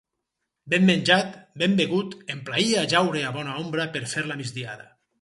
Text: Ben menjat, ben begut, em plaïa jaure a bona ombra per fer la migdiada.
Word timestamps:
Ben 0.73 0.87
menjat, 0.89 1.35
ben 1.63 1.77
begut, 1.81 2.17
em 2.37 2.43
plaïa 2.49 2.89
jaure 2.97 3.25
a 3.31 3.37
bona 3.39 3.63
ombra 3.69 3.89
per 3.97 4.07
fer 4.17 4.29
la 4.31 4.43
migdiada. 4.45 4.95